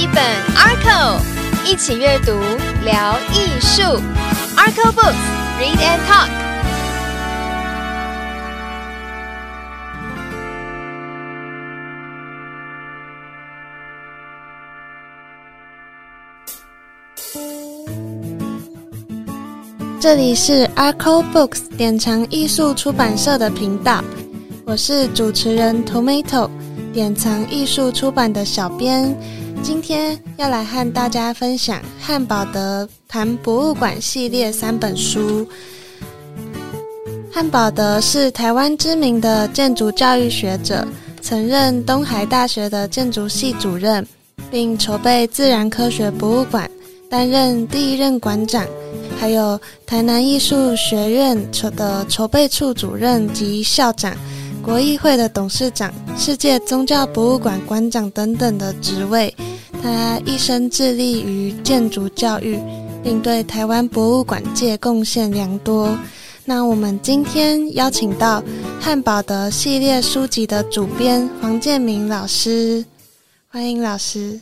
[0.00, 0.24] 一本
[0.56, 1.20] Arco，
[1.62, 2.32] 一起阅读
[2.82, 3.82] 聊艺术。
[4.56, 6.30] Arco Books，Read and Talk。
[20.00, 24.02] 这里是 Arco Books 典藏艺术出版社的频道，
[24.64, 26.48] 我是主持人 Tomato，
[26.90, 29.14] 典藏艺术出版的小编。
[29.62, 35.46] 今天要来和大家分享汉堡德谈博物馆系列三本书。
[37.32, 40.86] 汉堡德是台湾知名的建筑教育学者，
[41.20, 44.06] 曾任东海大学的建筑系主任，
[44.50, 46.68] 并筹备自然科学博物馆，
[47.10, 48.66] 担任第一任馆长。
[49.18, 54.16] 还有台南艺术学院筹的筹备处主任及校长，
[54.62, 59.34] 国议会的董事长，世界宗教博物馆馆长等等的职位。
[59.82, 62.58] 他一生致力于建筑教育，
[63.02, 65.98] 并对台湾博物馆界贡献良多。
[66.44, 68.42] 那我们今天邀请到
[68.80, 72.84] 汉堡德系列书籍的主编黄建明老师，
[73.48, 74.38] 欢迎老师。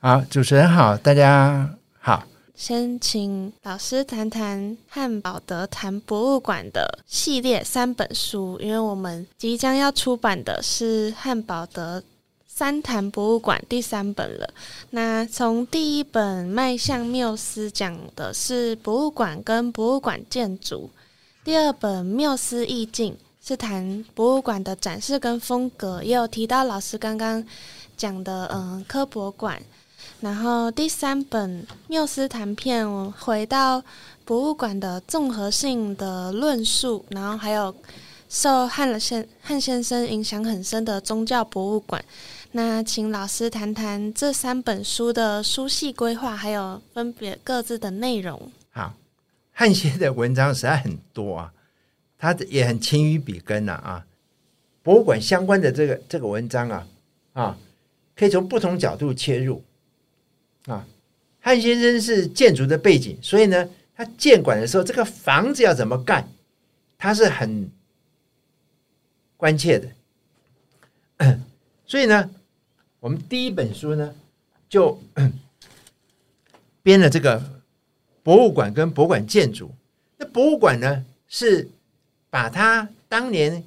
[0.00, 1.68] 好，主持人好，大家
[2.00, 2.24] 好。
[2.54, 12.02] 先请老师谈谈汉堡德谈博物馆的系列三本书，因为我们即将要出版的是汉堡德
[12.46, 14.48] 三谈博物馆第三本了。
[14.90, 20.90] 那从第一本迈向缪斯讲的是博物馆跟博物馆建筑，
[21.42, 27.44] 第二本缪斯意境是谈博物馆的展示跟风格，也有提到老师刚刚
[27.96, 29.60] 讲的嗯科博馆。
[30.22, 33.82] 然后第三本缪斯谈片我回到
[34.24, 37.74] 博物馆的综合性的论述，然后还有
[38.28, 42.02] 受汉了先汉先生影响很深的宗教博物馆。
[42.52, 48.52] 那请老师谈谈这三本书的书系规划，还有分别各自的内容。
[48.70, 48.94] 好，
[49.50, 51.52] 汉先的文章实在很多啊，
[52.16, 54.06] 他也很勤于笔耕呐啊。
[54.84, 56.86] 博物馆相关的这个这个文章啊
[57.32, 57.58] 啊，
[58.14, 59.60] 可以从不同角度切入。
[60.66, 60.86] 啊，
[61.40, 66.26] 汉先生是建筑的背景，所以呢，他建馆的时候，这个房子要怎么盖，
[66.96, 67.68] 他是很
[69.36, 69.88] 关切的。
[71.84, 72.30] 所以呢，
[73.00, 74.14] 我们第一本书呢，
[74.68, 75.00] 就
[76.82, 77.62] 编了这个
[78.22, 79.70] 博物馆跟博物馆建筑。
[80.16, 81.68] 那博物馆呢，是
[82.30, 83.62] 把他当年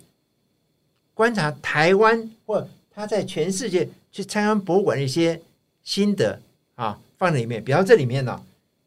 [1.13, 5.41] 观察台湾或他在全世界去参观博物馆的一些
[5.84, 6.41] 心得。
[6.75, 8.41] 啊，放在里面，比方这里面呢，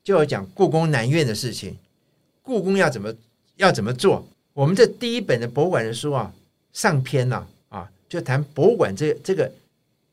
[0.04, 1.76] 就要讲故宫南院的事情，
[2.43, 3.15] 故宫要怎么
[3.56, 4.26] 要怎么做。
[4.53, 6.32] 我们这第一本的博物馆的书啊，
[6.72, 9.50] 上篇呢啊，就谈博物馆这这个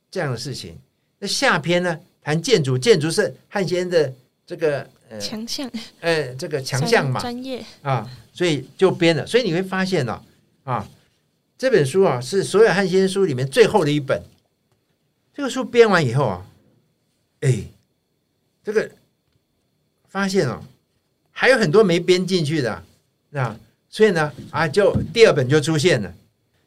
[0.09, 0.77] 这样的事情。
[1.19, 4.13] 那下篇呢，谈建筑，建筑是汉先的
[4.47, 5.69] 这个呃强项，
[5.99, 9.27] 呃这个强项嘛，专业啊，所以就编了。
[9.27, 10.21] 所以你会发现呢，
[10.63, 10.87] 啊，
[11.57, 14.21] 这本书啊是所有汉先书里面最后的一本。
[15.33, 16.45] 这个书编完以后啊。
[17.45, 17.63] 哎，
[18.63, 18.89] 这个
[20.07, 20.59] 发现哦，
[21.31, 22.83] 还有很多没编进去的，
[23.29, 23.55] 那
[23.87, 26.11] 所以呢啊，就第二本就出现了。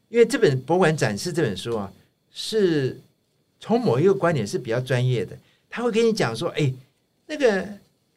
[0.09, 1.93] 因为这本博物馆展示这本书啊，
[2.33, 2.97] 是
[3.59, 5.37] 从某一个观点是比较专业的，
[5.69, 6.73] 他会跟你讲说，哎，
[7.27, 7.67] 那个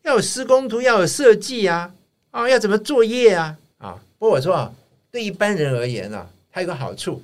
[0.03, 1.91] 要有施工图，要有设计啊，
[2.29, 3.99] 啊，要怎么作业啊，啊。
[4.19, 4.71] 不过我说啊，
[5.09, 7.23] 对一般人而言啊，它有个好处，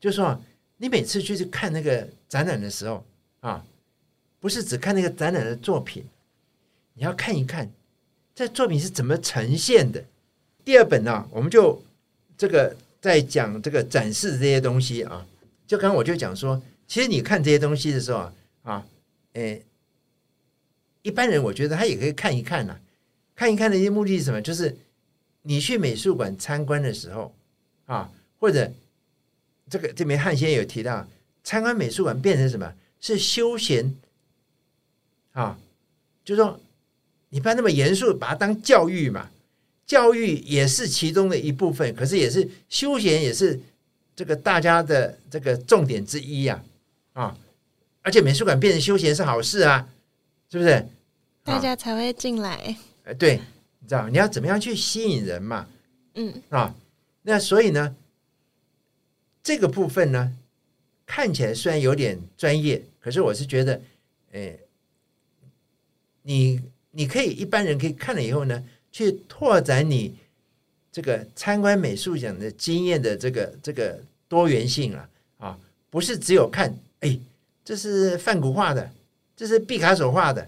[0.00, 0.36] 就是说，
[0.78, 3.06] 你每次去去看那个展览的时候
[3.38, 3.64] 啊。
[4.40, 6.04] 不是只看那个展览的作品，
[6.94, 7.70] 你要看一看
[8.34, 10.04] 这作品是怎么呈现的。
[10.64, 11.82] 第二本呢，我们就
[12.36, 15.26] 这个在讲这个展示这些东西啊。
[15.66, 18.32] 就刚刚我就讲说，其实你看这些东西的时候啊，
[18.62, 18.86] 啊，
[19.32, 19.62] 诶，
[21.02, 22.78] 一般人我觉得他也可以看一看呐，
[23.34, 24.40] 看一看的一些目的是什么？
[24.40, 24.76] 就是
[25.42, 27.34] 你去美术馆参观的时候
[27.86, 28.72] 啊，或者
[29.68, 31.06] 这个这边汉先有提到，
[31.42, 32.72] 参观美术馆变成什么？
[33.00, 33.94] 是休闲。
[35.38, 35.56] 啊，
[36.24, 36.58] 就说，
[37.28, 39.30] 你不要那么严肃，把它当教育嘛。
[39.86, 43.58] 教育也是其中的一部分，可是也是休闲，也是
[44.16, 46.60] 这个大家的这个重点之一呀。
[47.12, 47.38] 啊，
[48.02, 49.88] 而且美术馆变成休闲是好事啊，
[50.50, 50.84] 是不是？
[51.44, 52.76] 大家才会进来。
[53.04, 53.36] 呃，对，
[53.78, 55.68] 你知道你要怎么样去吸引人嘛？
[56.14, 56.74] 嗯，啊，
[57.22, 57.94] 那所以呢，
[59.40, 60.36] 这个部分呢，
[61.06, 63.80] 看起来虽然有点专业，可是我是觉得，
[64.32, 64.58] 诶。
[66.28, 66.60] 你
[66.90, 70.14] 你可以一般人可以看了以后呢，去拓展你
[70.92, 73.98] 这个参观美术馆的经验的这个这个
[74.28, 75.08] 多元性啊
[75.38, 75.58] 啊，
[75.88, 77.18] 不是只有看哎，
[77.64, 78.90] 这是梵谷画的，
[79.34, 80.46] 这是毕卡索画的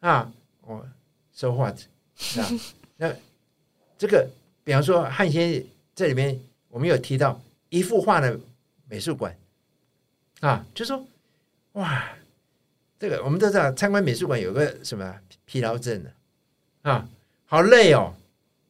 [0.00, 0.32] 啊，
[0.62, 0.82] 哦
[1.34, 1.76] ，so what
[2.38, 2.48] 啊？
[2.96, 3.14] 那
[3.98, 4.26] 这个，
[4.64, 5.62] 比方说汉先
[5.94, 6.40] 这里面，
[6.70, 7.38] 我们有提到
[7.68, 8.40] 一幅画的
[8.88, 9.36] 美术馆
[10.40, 11.06] 啊，就说
[11.72, 12.08] 哇，
[12.98, 15.14] 这个我们都知道，参观美术馆有个什么
[15.44, 16.12] 疲劳症的
[16.82, 17.08] 啊，
[17.46, 18.14] 好累哦。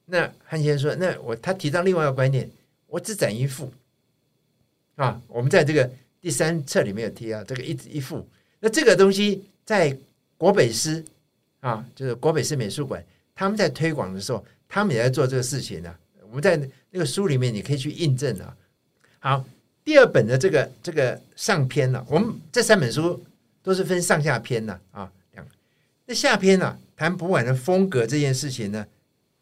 [0.06, 2.48] 那汉先生说，那我他提到另外一个观念，
[2.86, 3.72] 我只展一幅
[4.96, 5.20] 啊。
[5.28, 5.90] 我们在这个
[6.20, 8.26] 第三册里面有提到这个一一幅，
[8.60, 9.96] 那这个东西在
[10.36, 11.04] 国北师
[11.60, 13.04] 啊，就是国北师美术馆，
[13.34, 15.94] 他们在推广的时候，他们也在做这个事情呢。
[16.28, 16.56] 我们在
[16.90, 18.56] 那个书里面你可以去印证啊。
[19.20, 19.44] 好，
[19.84, 23.22] 第二本的这个这个上篇呢，我们这三本书
[23.68, 25.46] 都是分上下篇的啊，两
[26.06, 28.86] 那下篇呢谈博物馆的风格这件事情呢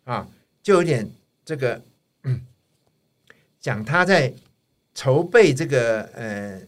[0.02, 0.28] 啊。
[0.62, 1.08] 就有点
[1.44, 1.80] 这个
[3.60, 4.34] 讲他在
[4.96, 6.60] 筹备这个呃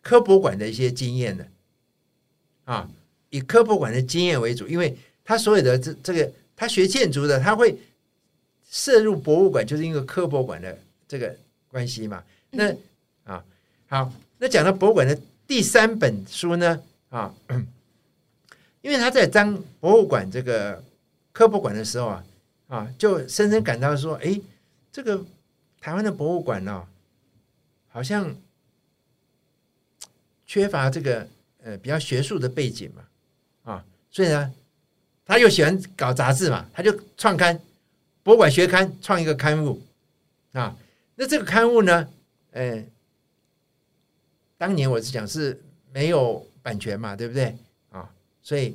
[0.00, 1.48] 科博馆的一些经验的
[2.64, 2.88] 啊，
[3.30, 7.76] 以科博馆的经验为主，因为他所有的这这个他学建筑的，他会
[8.70, 10.78] 涉入博物馆，就是因为科博馆的
[11.08, 12.22] 这个关系嘛。
[12.50, 12.72] 那
[13.24, 13.44] 啊
[13.88, 17.34] 好，那讲到博物馆的第三本书呢啊，
[18.82, 20.82] 因为他在当博物馆这个
[21.32, 22.24] 科博馆的时候啊。
[22.66, 24.40] 啊，就深深感到说，哎，
[24.90, 25.22] 这个
[25.80, 26.84] 台湾的博物馆呢，
[27.88, 28.34] 好像
[30.46, 31.28] 缺乏这个
[31.62, 33.04] 呃比较学术的背景嘛，
[33.70, 34.50] 啊，所以呢，
[35.26, 37.60] 他又喜欢搞杂志嘛，他就创刊
[38.22, 39.80] 博物馆学刊，创一个刊物
[40.52, 40.74] 啊。
[41.14, 42.08] 那这个刊物呢，
[42.52, 42.82] 呃，
[44.64, 45.60] 当年我是讲是
[45.92, 47.54] 没有版权嘛，对不对
[47.90, 48.10] 啊？
[48.42, 48.74] 所以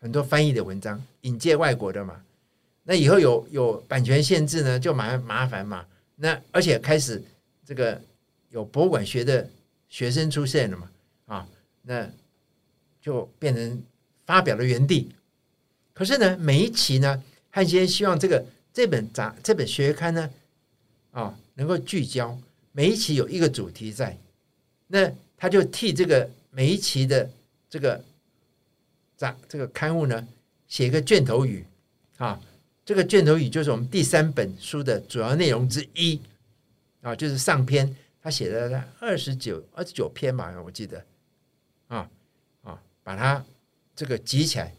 [0.00, 2.22] 很多翻译的文章引介外国的嘛。
[2.84, 5.84] 那以后有有版权限制呢，就蛮麻烦嘛。
[6.14, 7.20] 那而且开始
[7.66, 8.00] 这个
[8.50, 9.50] 有博物馆学的
[9.88, 10.88] 学生出现了嘛，
[11.26, 11.48] 啊，
[11.82, 12.08] 那
[13.02, 13.82] 就变成
[14.24, 15.10] 发表的原地。
[15.92, 17.20] 可是呢，每一期呢，
[17.50, 20.30] 汉先希望这个这本杂这本学刊呢，
[21.10, 22.38] 啊，能够聚焦
[22.70, 24.16] 每一期有一个主题在，
[24.92, 27.30] 那他就替这个每一期的
[27.68, 28.04] 这个
[29.16, 30.26] 杂这个刊物呢，
[30.66, 31.64] 写一个卷头语
[32.16, 32.40] 啊。
[32.84, 36.20] 这个卷头语就是我们第三本书的主要内容之一
[37.02, 41.04] 啊，就是上篇他写的二十九二十九篇嘛，我记得
[41.86, 42.10] 啊
[42.62, 43.44] 啊，把它
[43.94, 44.74] 这个集起来。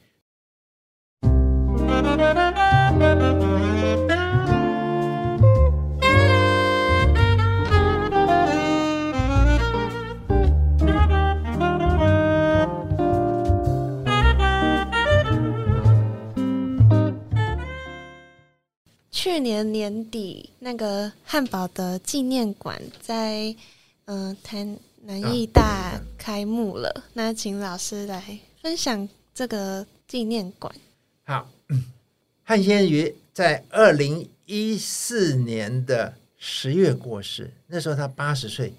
[19.34, 23.56] 去年年底，那个汉堡的纪念馆在
[24.04, 24.68] 嗯台
[25.04, 27.06] 南艺大开幕了。
[27.14, 30.76] 那请老师来分享这个纪念馆。
[31.24, 31.50] 好，
[32.44, 38.74] 汉先瑜在二零一四年的十月过世，那时候他八十岁。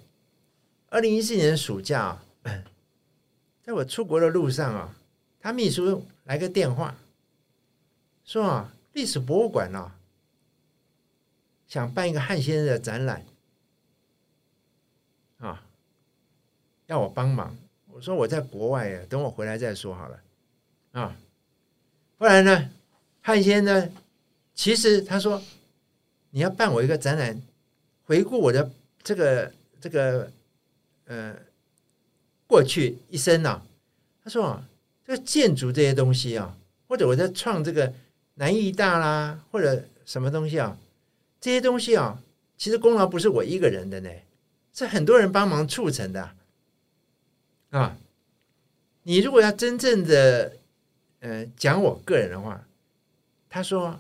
[0.91, 2.21] 二零一四年暑假，
[3.65, 4.95] 在我出国的路上啊，
[5.41, 6.95] 他秘书来个电话，
[8.27, 9.97] 说啊，历史博物馆啊。
[11.73, 13.25] 想办一个汉先生的展览，
[15.39, 15.65] 啊，
[16.85, 17.57] 要我帮忙。
[17.87, 20.21] 我说我在国外呀，等我回来再说好了。
[20.91, 21.17] 啊，
[22.19, 22.71] 后来呢，
[23.23, 23.89] 汉先呢，
[24.55, 25.43] 其实他说
[26.29, 27.41] 你要办我一个展览，
[28.05, 28.71] 回顾我的
[29.03, 29.51] 这个
[29.81, 30.31] 这个
[31.07, 31.35] 呃
[32.47, 33.63] 过去一生呐。
[34.23, 34.69] 他说啊，
[35.07, 36.55] 这个建筑这些东西啊，
[36.87, 37.95] 或者我在创这个
[38.35, 40.77] 南艺大啦，或者什么东西啊。
[41.43, 42.23] 这些东西啊，
[42.57, 44.09] 其实功劳不是我一个人的呢，
[44.73, 46.31] 是很多人帮忙促成的
[47.71, 47.99] 啊。
[49.03, 50.57] 你如果要真正的
[51.19, 52.65] 呃讲我个人的话，
[53.51, 53.99] 他说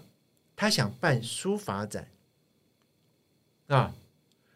[0.55, 2.07] 他想办书法展
[3.67, 3.93] 啊，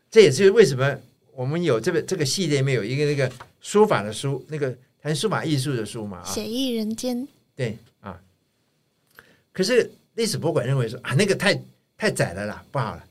[0.08, 0.96] 这也是为什么
[1.32, 3.28] 我们有这个这个系列里面有一个那个
[3.60, 7.26] 书法的书，那个谈书法艺术的书嘛啊，写意人间
[7.56, 8.22] 对啊。
[9.52, 11.60] 可是历史博物馆认为说啊，那个太。
[11.96, 13.04] 太窄了啦，不好了。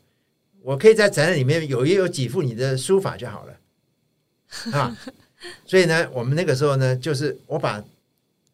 [0.62, 3.60] 我可以在展览里面有也有几幅你的书法就好了
[4.78, 4.98] 啊。
[5.66, 7.84] 所以呢，我们那个时候呢，就是我把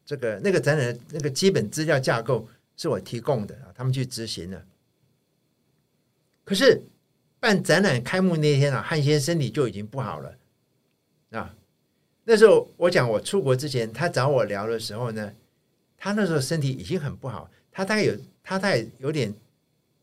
[0.06, 4.62] 这个那个展览的那个基本资料架构是我提供的啊，他们去执行了。
[6.44, 6.82] 可是
[7.40, 10.36] 办展览开幕那天啊，汉先生身体就已经不好了
[11.32, 11.56] 啊。
[12.26, 15.34] 那时候我讲我出国之前，他找我聊的时候呢，
[15.98, 19.34] 他那时候身体已经很不好，他大概有他大概有点。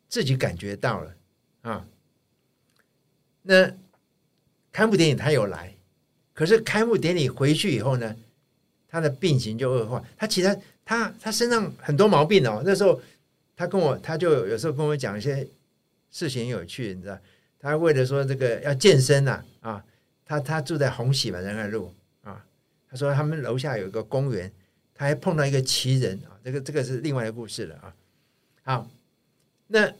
[0.08, 1.14] 自己感觉到了
[1.62, 1.86] 啊，
[3.42, 3.70] 那
[4.72, 5.74] 开幕典礼他有来，
[6.32, 8.16] 可是开幕典礼回去以后呢，
[8.88, 10.02] 他的病情就恶化。
[10.16, 12.62] 他其实他他身上很多毛病哦。
[12.64, 13.00] 那时候
[13.56, 15.46] 他跟我，他就有时候跟我讲一些
[16.10, 17.18] 事情有趣，你知道？
[17.58, 19.84] 他为了说这个要健身呐，啊，
[20.24, 22.44] 他他住在红喜嘛仁爱路啊。
[22.88, 24.50] 他说他们楼下有一个公园，
[24.94, 26.38] 他还碰到一个奇人啊。
[26.44, 27.94] 这个这个是另外一个故事了啊。
[28.62, 28.90] 好，
[29.68, 29.94] 那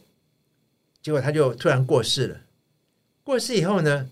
[1.00, 2.40] 结果他就突然过世了。
[3.22, 4.10] 过世以后呢，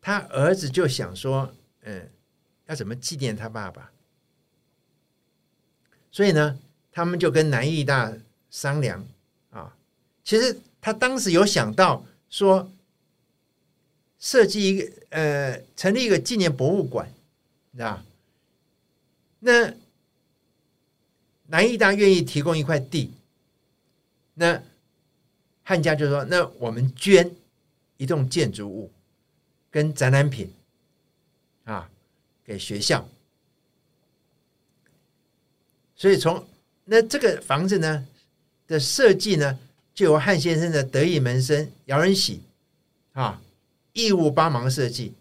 [0.00, 2.10] 他儿子就想说，嗯，
[2.66, 3.90] 要怎么纪念他爸爸？
[6.10, 6.58] 所以呢，
[6.92, 8.12] 他们就跟南艺大
[8.50, 9.04] 商量
[9.50, 9.76] 啊。
[10.22, 12.70] 其实他当时有想到说，
[14.18, 17.12] 设计一个呃，成立一个纪念博物馆，
[17.72, 18.02] 知道
[19.38, 19.72] 那
[21.46, 23.12] 南艺大愿意提供一块地，
[24.34, 24.62] 那
[25.62, 27.30] 汉家就说，那我们捐。
[27.96, 28.90] 一栋建筑物
[29.70, 30.52] 跟展览品
[31.62, 31.88] 啊，
[32.44, 33.08] 给学校。
[35.94, 36.44] 所以从
[36.84, 38.04] 那这个房子呢
[38.66, 39.56] 的设计呢，
[39.94, 42.42] 就由汉先生的得意门生姚仁喜
[43.12, 43.40] 啊
[43.92, 45.14] 义务帮忙设计。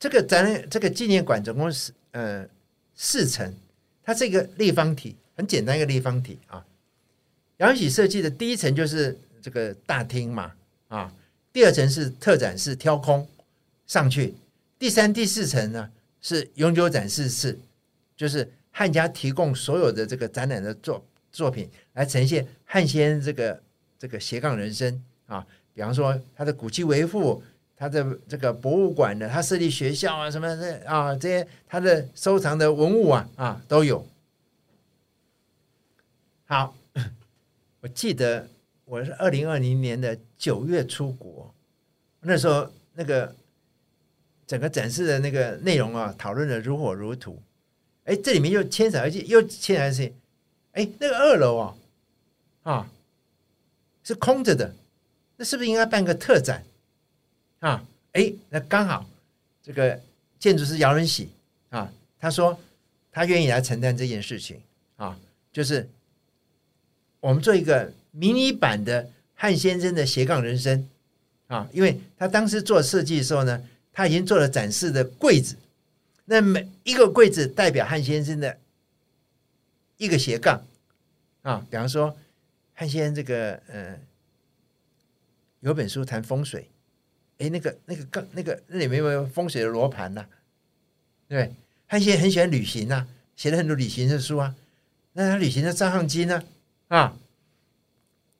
[0.00, 2.48] 这个展览这个纪念馆总共是呃
[2.94, 3.54] 四层，
[4.02, 6.66] 它是一个立方体，很简单一个立方体啊。
[7.58, 10.52] 杨喜设计的第一层就是这个大厅嘛
[10.88, 11.12] 啊。
[11.52, 13.26] 第二层是特展示挑空
[13.86, 14.34] 上去，
[14.78, 17.58] 第三、第四层呢是永久展示室，
[18.16, 23.62] 就是汉家提供所有的这个展览的作作品来呈现汉先这个
[23.98, 27.42] 这个斜杠人生啊，比方说他的古迹维护，
[27.74, 34.06] 他的这个博物馆的，他设立学校啊什么的啊，这些他的收藏的文物啊啊都有。
[36.44, 36.76] 好，
[37.86, 38.48] 我记得。
[38.84, 41.52] 我是二零二零年的九月出国，
[42.20, 43.34] 那时候那个
[44.46, 47.36] 整个展示的那个内容啊，讨论的如火如荼。
[48.04, 50.12] 哎，这里面又牵扯，而且又牵扯是，
[50.70, 51.76] 哎，那个二楼啊，
[52.62, 52.90] 啊，
[54.04, 54.72] 是空着的，
[55.36, 56.64] 那是不是应该办个特展
[57.58, 57.84] 啊？
[58.12, 59.04] 哎，那刚好
[59.64, 60.00] 这个
[60.38, 61.28] 建筑师姚仁喜
[61.70, 62.56] 啊，他说
[63.10, 64.60] 他愿意来承担这件事情
[64.94, 65.18] 啊，
[65.52, 65.88] 就是
[67.26, 67.92] 我们做一个。
[68.18, 70.88] 迷你版的汉先生的斜杠人生
[71.48, 75.54] 啊，因为他当时做设计的时候呢，他已经做了展示的柜子，
[76.24, 78.56] 那每一个柜子代表汉先生的
[79.98, 80.64] 一个斜杠
[81.42, 82.16] 啊，比方说
[82.72, 83.94] 汉先生这个呃
[85.60, 86.66] 有本书谈风水，
[87.36, 90.24] 哎，那个那个杠那个那里面有没有风水的罗盘呐？
[91.28, 91.52] 对，
[91.86, 93.06] 汉先生很喜欢旅行呐，
[93.36, 94.54] 写了很多旅行的书啊，
[95.12, 96.42] 那他旅行的照相机呢？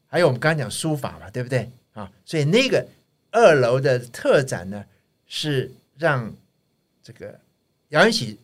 [0.07, 2.11] 还有我们刚刚讲书法嘛，对不对啊？
[2.25, 2.87] 所以那个
[3.31, 4.85] 二楼的特展呢，
[5.27, 6.33] 是让
[7.03, 7.39] 这个
[7.89, 8.39] 姚元喜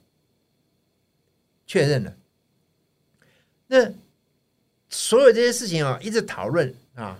[1.67, 2.15] 确认了。
[3.67, 3.91] 那
[4.89, 7.19] 所有这些事情啊，一直讨论啊。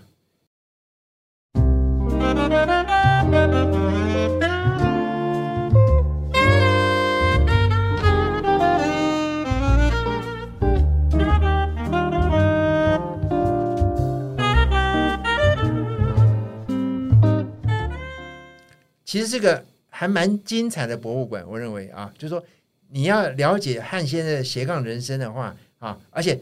[19.13, 22.43] 其实这个还蛮精彩的博物馆，我认为啊，就是说
[22.89, 26.39] 你要了解汉先生的斜杠人生的话啊，而且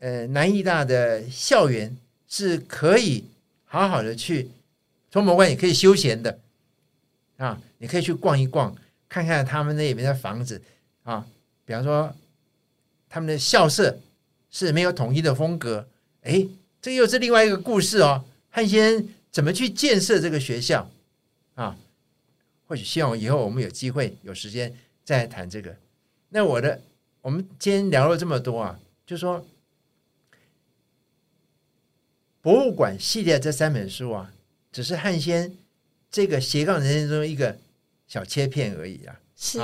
[0.00, 1.96] 呃南艺大的校园
[2.26, 3.22] 是可以
[3.62, 4.50] 好好的去
[5.08, 6.36] 从博物馆也可以休闲的
[7.36, 8.74] 啊，你可以去逛一逛，
[9.08, 10.60] 看看他们那里面的房子
[11.04, 11.24] 啊，
[11.64, 12.12] 比方说
[13.08, 13.96] 他们的校舍
[14.50, 15.86] 是没有统一的风格，
[16.22, 16.44] 哎，
[16.82, 18.24] 这又是另外一个故事哦。
[18.50, 20.90] 汉先怎么去建设这个学校
[21.54, 21.76] 啊？
[22.66, 25.76] 或许希望以后我们有机会有时间再谈这个。
[26.30, 26.80] 那我的，
[27.20, 29.44] 我们今天聊了这么多啊，就说
[32.40, 34.32] 博物馆系列这三本书啊，
[34.72, 35.56] 只是汉先
[36.10, 37.56] 这个斜杠人生中一个
[38.06, 39.20] 小切片而已啊。
[39.36, 39.60] 是。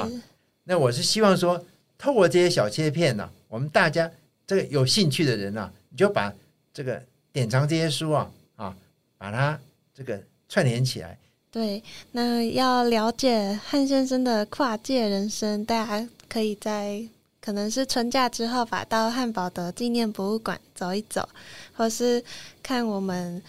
[0.64, 1.64] 那我是希望说，
[1.98, 4.10] 透过这些小切片呢，我们大家
[4.46, 6.32] 这个有兴趣的人啊，你就把
[6.72, 7.02] 这个
[7.32, 8.76] 典藏这些书啊啊，
[9.18, 9.58] 把它
[9.92, 11.18] 这个串联起来。
[11.52, 17.02] 对，那要了解汉先生的跨界人生，大家可以在
[17.40, 21.28] 可能是春假之后吧，到汉堡的纪念博物馆走一走，
[21.74, 22.22] 或是
[22.62, 23.42] 看我们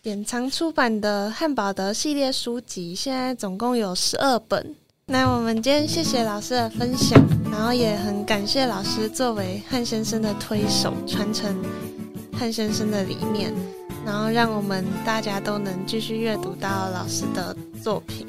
[0.00, 4.76] 典藏出版的汉堡德系列书籍，现在总共有十二本。
[5.06, 7.20] 那我们今天谢谢老师的分享，
[7.50, 11.60] 然后也很感谢老师作为汉先生的推手，传承
[12.32, 13.52] 汉先生的理念。
[14.04, 18.26] 然后让我们大家都能继续阅读到老师的作品。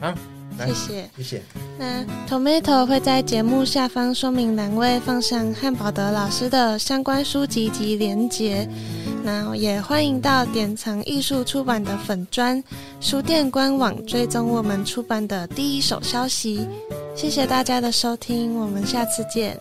[0.00, 0.14] 啊，
[0.58, 1.10] 谢谢。
[1.16, 1.42] 谢谢。
[1.78, 8.68] 那 Tomato 会在节目下方说明栏位放上汉堡德老师的相关书籍及连结。
[9.22, 12.62] 那也欢迎到典藏艺术出版的粉砖
[13.00, 16.66] 书店官网追踪我们出版的第一手消息。
[17.14, 19.60] 谢谢大家的收听，我们下次见。